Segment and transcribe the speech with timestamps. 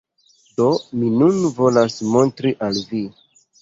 [0.61, 0.69] Do,
[1.03, 3.09] mi nun volas montri al vi